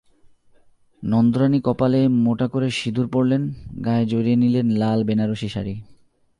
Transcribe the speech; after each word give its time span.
নন্দরানী 1.03 1.59
কপালে 1.65 2.01
মোটা 2.25 2.47
করে 2.47 2.67
সিঁদুর 2.69 3.07
পরলেন, 3.07 3.41
গায়ে 3.85 4.05
জড়িয়ে 4.05 4.35
নিলেন 4.35 4.67
লাল 4.71 4.99
বেনারসি 5.03 5.49
শাড়ি। 5.49 5.75